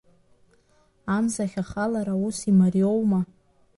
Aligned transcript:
Амзахь 1.15 1.57
ахалара 1.61 2.13
ус 2.25 2.37
имариоума? 2.49 3.21